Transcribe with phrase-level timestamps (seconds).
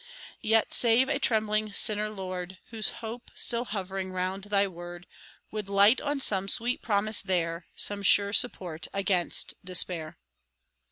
[0.41, 5.05] Yet save a trembling sinner, Lord, Whose hope, still hovering round thy word,
[5.51, 10.17] Would light on some sweet promise there, Some sure support against despair.